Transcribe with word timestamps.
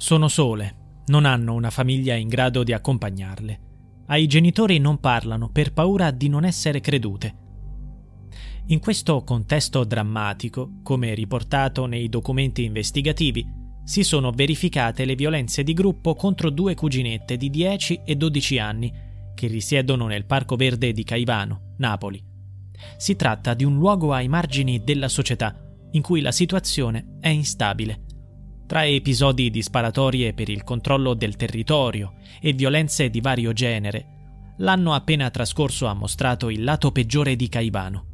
Sono 0.00 0.28
sole, 0.28 1.02
non 1.08 1.26
hanno 1.26 1.52
una 1.52 1.68
famiglia 1.68 2.14
in 2.14 2.28
grado 2.28 2.62
di 2.62 2.72
accompagnarle. 2.72 3.60
Ai 4.06 4.26
genitori 4.26 4.78
non 4.78 4.98
parlano 4.98 5.50
per 5.50 5.74
paura 5.74 6.10
di 6.10 6.30
non 6.30 6.46
essere 6.46 6.80
credute. 6.80 7.34
In 8.68 8.78
questo 8.78 9.22
contesto 9.24 9.84
drammatico, 9.84 10.80
come 10.82 11.12
riportato 11.12 11.84
nei 11.84 12.08
documenti 12.08 12.64
investigativi, 12.64 13.46
si 13.84 14.02
sono 14.02 14.30
verificate 14.30 15.04
le 15.04 15.14
violenze 15.14 15.62
di 15.62 15.74
gruppo 15.74 16.14
contro 16.14 16.48
due 16.48 16.74
cuginette 16.74 17.36
di 17.36 17.50
10 17.50 18.00
e 18.06 18.16
12 18.16 18.58
anni 18.58 18.90
che 19.34 19.48
risiedono 19.48 20.06
nel 20.06 20.24
Parco 20.24 20.56
Verde 20.56 20.92
di 20.92 21.04
Caivano, 21.04 21.74
Napoli. 21.76 22.24
Si 22.96 23.16
tratta 23.16 23.52
di 23.52 23.64
un 23.64 23.76
luogo 23.76 24.14
ai 24.14 24.28
margini 24.28 24.82
della 24.82 25.08
società, 25.08 25.54
in 25.90 26.00
cui 26.00 26.22
la 26.22 26.32
situazione 26.32 27.18
è 27.20 27.28
instabile 27.28 28.04
tra 28.70 28.86
episodi 28.86 29.50
di 29.50 29.62
sparatorie 29.62 30.32
per 30.32 30.48
il 30.48 30.62
controllo 30.62 31.14
del 31.14 31.34
territorio 31.34 32.12
e 32.40 32.52
violenze 32.52 33.10
di 33.10 33.20
vario 33.20 33.52
genere, 33.52 34.54
l'anno 34.58 34.94
appena 34.94 35.28
trascorso 35.28 35.88
ha 35.88 35.92
mostrato 35.92 36.48
il 36.50 36.62
lato 36.62 36.92
peggiore 36.92 37.34
di 37.34 37.48
Caivano. 37.48 38.06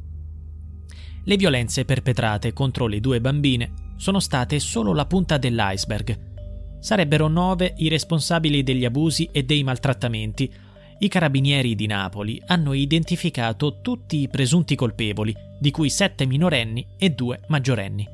Le 1.25 1.37
violenze 1.37 1.85
perpetrate 1.85 2.53
contro 2.53 2.87
le 2.87 2.99
due 2.99 3.21
bambine 3.21 3.71
sono 3.97 4.19
state 4.19 4.57
solo 4.57 4.95
la 4.95 5.05
punta 5.05 5.37
dell'iceberg. 5.37 6.79
Sarebbero 6.79 7.27
nove 7.27 7.75
i 7.77 7.87
responsabili 7.87 8.63
degli 8.63 8.85
abusi 8.85 9.29
e 9.31 9.43
dei 9.43 9.61
maltrattamenti. 9.61 10.51
I 10.97 11.07
carabinieri 11.07 11.75
di 11.75 11.85
Napoli 11.85 12.41
hanno 12.47 12.73
identificato 12.73 13.81
tutti 13.81 14.21
i 14.21 14.27
presunti 14.27 14.73
colpevoli, 14.73 15.35
di 15.59 15.69
cui 15.69 15.91
sette 15.91 16.25
minorenni 16.25 16.83
e 16.97 17.11
due 17.11 17.41
maggiorenni. 17.45 18.07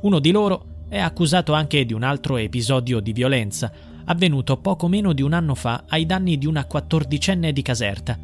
Uno 0.00 0.18
di 0.18 0.30
loro 0.30 0.72
è 0.88 0.98
accusato 0.98 1.52
anche 1.52 1.84
di 1.84 1.92
un 1.92 2.02
altro 2.02 2.36
episodio 2.36 3.00
di 3.00 3.12
violenza, 3.12 3.72
avvenuto 4.04 4.58
poco 4.58 4.88
meno 4.88 5.12
di 5.12 5.22
un 5.22 5.32
anno 5.32 5.54
fa 5.54 5.84
ai 5.88 6.06
danni 6.06 6.38
di 6.38 6.46
una 6.46 6.66
quattordicenne 6.66 7.52
di 7.52 7.62
Caserta. 7.62 8.18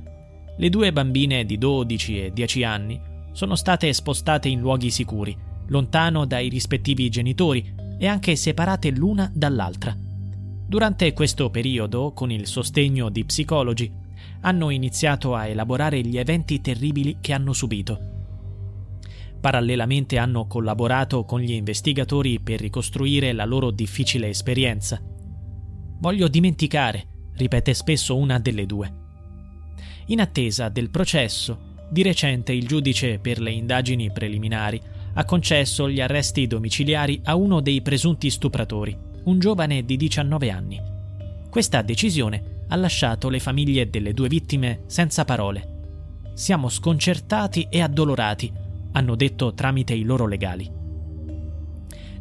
Le 0.56 0.68
due 0.68 0.92
bambine 0.92 1.44
di 1.44 1.58
12 1.58 2.24
e 2.24 2.32
10 2.32 2.64
anni 2.64 3.00
sono 3.32 3.54
state 3.54 3.92
spostate 3.92 4.48
in 4.48 4.60
luoghi 4.60 4.90
sicuri, 4.90 5.36
lontano 5.68 6.26
dai 6.26 6.48
rispettivi 6.48 7.08
genitori 7.08 7.74
e 7.98 8.06
anche 8.06 8.36
separate 8.36 8.90
l'una 8.90 9.30
dall'altra. 9.34 9.96
Durante 10.66 11.12
questo 11.12 11.50
periodo, 11.50 12.12
con 12.12 12.30
il 12.30 12.46
sostegno 12.46 13.08
di 13.08 13.24
psicologi, 13.24 13.90
hanno 14.42 14.70
iniziato 14.70 15.34
a 15.34 15.46
elaborare 15.46 16.00
gli 16.02 16.18
eventi 16.18 16.60
terribili 16.60 17.16
che 17.20 17.32
hanno 17.32 17.52
subito 17.52 18.18
Parallelamente 19.40 20.18
hanno 20.18 20.46
collaborato 20.46 21.24
con 21.24 21.40
gli 21.40 21.52
investigatori 21.52 22.40
per 22.40 22.60
ricostruire 22.60 23.32
la 23.32 23.46
loro 23.46 23.70
difficile 23.70 24.28
esperienza. 24.28 25.00
Voglio 25.98 26.28
dimenticare, 26.28 27.30
ripete 27.36 27.72
spesso 27.72 28.16
una 28.16 28.38
delle 28.38 28.66
due. 28.66 28.92
In 30.06 30.20
attesa 30.20 30.68
del 30.68 30.90
processo, 30.90 31.68
di 31.90 32.02
recente 32.02 32.52
il 32.52 32.66
giudice 32.66 33.18
per 33.18 33.40
le 33.40 33.50
indagini 33.50 34.12
preliminari 34.12 34.80
ha 35.14 35.24
concesso 35.24 35.88
gli 35.88 36.00
arresti 36.00 36.46
domiciliari 36.46 37.20
a 37.24 37.34
uno 37.34 37.60
dei 37.60 37.80
presunti 37.80 38.28
stupratori, 38.28 38.96
un 39.24 39.38
giovane 39.38 39.84
di 39.84 39.96
19 39.96 40.50
anni. 40.50 40.80
Questa 41.48 41.80
decisione 41.82 42.64
ha 42.68 42.76
lasciato 42.76 43.28
le 43.28 43.40
famiglie 43.40 43.88
delle 43.88 44.12
due 44.12 44.28
vittime 44.28 44.82
senza 44.86 45.24
parole. 45.24 45.78
Siamo 46.34 46.68
sconcertati 46.68 47.66
e 47.68 47.80
addolorati 47.80 48.68
hanno 48.92 49.14
detto 49.14 49.54
tramite 49.54 49.94
i 49.94 50.02
loro 50.02 50.26
legali. 50.26 50.70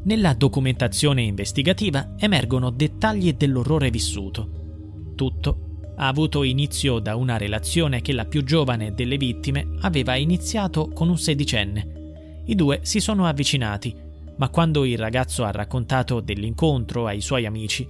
Nella 0.02 0.34
documentazione 0.34 1.24
investigativa 1.24 2.16
emergono 2.18 2.70
dettagli 2.70 3.34
dell'orrore 3.34 3.90
vissuto. 3.90 5.14
Tutto 5.16 5.68
ha 5.98 6.08
avuto 6.08 6.44
inizio 6.44 7.00
da 7.00 7.18
una 7.18 7.38
relazione 7.38 8.02
che 8.02 8.14
la 8.14 8.26
più 8.26 8.44
giovane 8.44 8.94
delle 8.94 9.18
vittime 9.18 9.68
aveva 9.82 10.16
iniziato 10.16 10.88
con 10.90 11.10
un 11.10 11.18
sedicenne. 11.18 12.44
I 12.46 12.56
due 12.56 12.80
si 12.84 13.02
sono 13.02 13.26
avvicinati, 13.26 13.94
ma 14.38 14.48
quando 14.48 14.86
il 14.86 14.98
ragazzo 14.98 15.44
ha 15.44 15.52
raccontato 15.52 16.22
dell'incontro 16.22 17.06
ai 17.06 17.20
suoi 17.20 17.46
amici, 17.46 17.86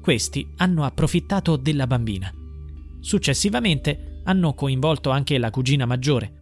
questi 0.00 0.52
hanno 0.56 0.82
approfittato 0.82 1.54
della 1.56 1.86
bambina. 1.86 2.32
Successivamente 2.98 4.20
hanno 4.24 4.54
coinvolto 4.54 5.10
anche 5.10 5.38
la 5.38 5.50
cugina 5.50 5.86
maggiore, 5.86 6.41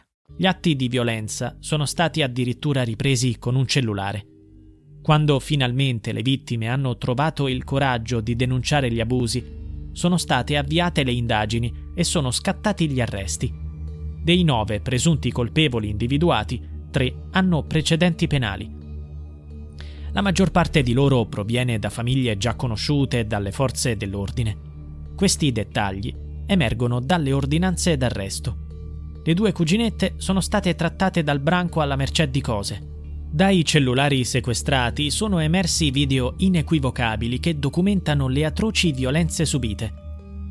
Gli 0.41 0.47
atti 0.47 0.75
di 0.75 0.87
violenza 0.87 1.55
sono 1.59 1.85
stati 1.85 2.23
addirittura 2.23 2.81
ripresi 2.81 3.37
con 3.37 3.53
un 3.53 3.67
cellulare. 3.67 4.25
Quando 5.03 5.39
finalmente 5.39 6.11
le 6.13 6.23
vittime 6.23 6.67
hanno 6.67 6.97
trovato 6.97 7.47
il 7.47 7.63
coraggio 7.63 8.21
di 8.21 8.35
denunciare 8.35 8.91
gli 8.91 8.99
abusi, 8.99 9.45
sono 9.91 10.17
state 10.17 10.57
avviate 10.57 11.03
le 11.03 11.11
indagini 11.11 11.71
e 11.93 12.03
sono 12.03 12.31
scattati 12.31 12.89
gli 12.89 12.99
arresti. 12.99 13.53
Dei 14.19 14.43
nove 14.43 14.79
presunti 14.79 15.31
colpevoli 15.31 15.89
individuati, 15.89 16.59
tre 16.89 17.13
hanno 17.33 17.61
precedenti 17.61 18.25
penali. 18.25 18.67
La 20.11 20.21
maggior 20.21 20.49
parte 20.49 20.81
di 20.81 20.93
loro 20.93 21.27
proviene 21.27 21.77
da 21.77 21.91
famiglie 21.91 22.37
già 22.37 22.55
conosciute 22.55 23.27
dalle 23.27 23.51
forze 23.51 23.95
dell'ordine. 23.95 24.57
Questi 25.15 25.51
dettagli 25.51 26.11
emergono 26.47 26.99
dalle 26.99 27.31
ordinanze 27.31 27.95
d'arresto. 27.95 28.69
Le 29.23 29.33
due 29.35 29.51
cuginette 29.51 30.15
sono 30.17 30.41
state 30.41 30.73
trattate 30.73 31.21
dal 31.21 31.39
branco 31.39 31.81
alla 31.81 31.95
mercé 31.95 32.29
di 32.29 32.41
cose. 32.41 32.81
Dai 33.29 33.63
cellulari 33.63 34.25
sequestrati 34.25 35.11
sono 35.11 35.37
emersi 35.37 35.91
video 35.91 36.33
inequivocabili 36.37 37.39
che 37.39 37.59
documentano 37.59 38.27
le 38.27 38.45
atroci 38.45 38.91
violenze 38.91 39.45
subite. 39.45 39.93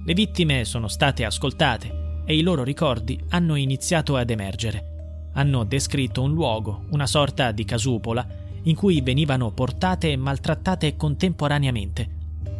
Le 0.04 0.14
vittime 0.14 0.64
sono 0.64 0.86
state 0.86 1.24
ascoltate 1.24 2.22
e 2.24 2.36
i 2.36 2.42
loro 2.42 2.62
ricordi 2.62 3.20
hanno 3.30 3.56
iniziato 3.56 4.16
ad 4.16 4.30
emergere. 4.30 5.30
Hanno 5.32 5.64
descritto 5.64 6.22
un 6.22 6.32
luogo, 6.32 6.84
una 6.90 7.06
sorta 7.06 7.50
di 7.50 7.64
casupola, 7.64 8.24
in 8.62 8.76
cui 8.76 9.00
venivano 9.00 9.50
portate 9.50 10.12
e 10.12 10.16
maltrattate 10.16 10.96
contemporaneamente. 10.96 12.18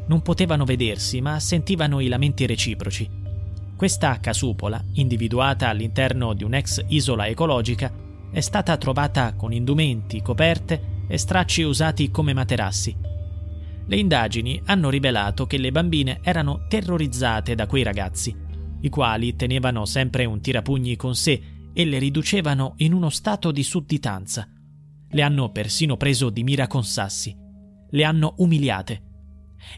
Non 0.09 0.23
potevano 0.23 0.65
vedersi, 0.65 1.21
ma 1.21 1.39
sentivano 1.39 2.01
i 2.01 2.09
lamenti 2.09 2.47
reciproci. 2.47 3.20
Questa 3.81 4.21
casupola, 4.21 4.85
individuata 4.97 5.71
all'interno 5.71 6.35
di 6.35 6.45
un'ex 6.45 6.85
isola 6.89 7.27
ecologica, 7.29 7.91
è 8.31 8.41
stata 8.41 8.77
trovata 8.77 9.33
con 9.33 9.55
indumenti, 9.55 10.21
coperte 10.21 11.07
e 11.09 11.17
stracci 11.17 11.63
usati 11.63 12.11
come 12.11 12.35
materassi. 12.35 12.95
Le 13.87 13.97
indagini 13.97 14.61
hanno 14.67 14.91
rivelato 14.91 15.47
che 15.47 15.57
le 15.57 15.73
bambine 15.73 16.19
erano 16.23 16.67
terrorizzate 16.69 17.55
da 17.55 17.67
quei 17.67 17.83
ragazzi, 17.83 18.37
i 18.83 18.89
quali 18.91 19.35
tenevano 19.35 19.87
sempre 19.87 20.27
un 20.27 20.43
tirapugni 20.43 20.95
con 20.97 21.15
sé 21.15 21.41
e 21.73 21.85
le 21.87 21.99
riducevano 21.99 22.75
in 22.81 22.93
uno 22.93 23.09
stato 23.09 23.51
di 23.51 23.63
sudditanza. 23.63 24.47
Le 25.09 25.23
hanno 25.23 25.53
persino 25.53 25.97
preso 25.97 26.29
di 26.29 26.43
mira 26.43 26.67
con 26.67 26.85
sassi. 26.85 27.35
Le 27.89 28.05
hanno 28.05 28.35
umiliate. 28.37 29.05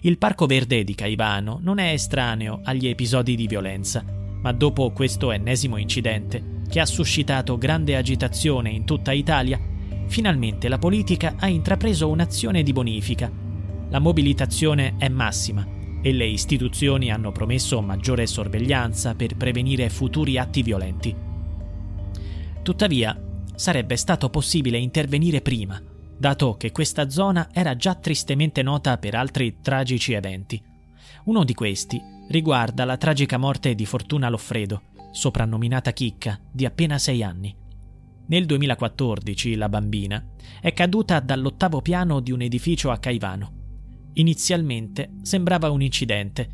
Il 0.01 0.19
Parco 0.19 0.47
Verde 0.47 0.85
di 0.85 0.95
Caivano 0.95 1.59
non 1.63 1.79
è 1.79 1.93
estraneo 1.93 2.61
agli 2.65 2.89
episodi 2.89 3.37
di 3.37 3.47
violenza, 3.47 4.05
ma 4.41 4.53
dopo 4.53 4.91
questo 4.91 5.31
ennesimo 5.31 5.77
incidente 5.77 6.61
che 6.69 6.81
ha 6.81 6.87
suscitato 6.87 7.59
grande 7.59 7.97
agitazione 7.97 8.71
in 8.71 8.85
tutta 8.85 9.13
Italia, 9.13 9.61
finalmente 10.07 10.69
la 10.69 10.79
politica 10.79 11.35
ha 11.39 11.49
intrapreso 11.49 12.09
un'azione 12.09 12.63
di 12.63 12.73
bonifica. 12.73 13.31
la 13.93 13.99
mobilitazione 13.99 14.95
è 14.97 15.09
massima 15.09 15.67
e 16.01 16.13
le 16.13 16.25
istituzioni 16.25 17.13
hanno 17.13 17.31
promesso 17.31 17.81
maggiore 17.83 18.27
sorveglianza 18.27 19.15
per 19.15 19.37
prevenire 19.37 19.91
futuri 19.91 20.39
atti 20.39 20.63
violenti. 20.63 21.15
Tuttavia, 22.63 23.17
sarebbe 23.55 23.97
stato 23.97 24.31
possibile 24.31 24.79
intervenire 24.79 25.43
prima, 25.43 25.81
dato 26.23 26.55
che 26.55 26.71
questa 26.71 27.11
zona 27.11 27.49
era 27.53 27.75
già 27.75 27.97
tristemente 27.97 28.63
nota 28.63 28.97
per 28.97 29.17
altri 29.17 29.57
tragici 29.61 30.13
eventi. 30.13 30.63
Uno 31.25 31.43
di 31.43 31.53
questi 31.53 32.01
riguarda 32.29 32.85
la 32.85 32.97
tragica 32.97 33.39
morte 33.39 33.75
di 33.75 33.85
Fortuna 33.85 34.29
Loffredo, 34.29 34.83
soprannominata 35.11 35.91
Chicca, 35.91 36.39
di 36.49 36.65
appena 36.65 36.99
sei 36.99 37.25
anni. 37.25 37.53
Nel 38.29 38.47
2014 38.47 39.57
la 39.57 39.69
bambina 39.69 40.25
è 40.61 40.73
caduta 40.73 41.19
dall'ottavo 41.19 41.83
piano 41.83 42.21
di 42.21 42.31
un 42.31 42.43
edificio 42.43 42.93
a 42.93 42.99
Caivano. 42.99 44.11
Inizialmente 44.13 45.15
sembrava 45.23 45.73
un 45.73 45.83
incidente, 45.83 46.49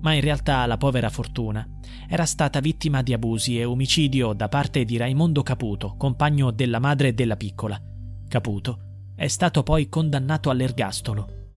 ma 0.00 0.12
in 0.12 0.20
realtà 0.20 0.64
la 0.64 0.76
povera 0.76 1.10
Fortuna 1.10 1.68
era 2.08 2.24
stata 2.24 2.60
vittima 2.60 3.02
di 3.02 3.12
abusi 3.12 3.58
e 3.58 3.64
omicidio 3.64 4.32
da 4.32 4.48
parte 4.48 4.84
di 4.84 4.96
Raimondo 4.96 5.42
Caputo, 5.42 5.96
compagno 5.96 6.52
della 6.52 6.78
madre 6.78 7.14
della 7.14 7.36
piccola. 7.36 7.82
Caputo 8.28 8.82
è 9.18 9.26
stato 9.26 9.64
poi 9.64 9.88
condannato 9.88 10.48
all'ergastolo 10.48 11.47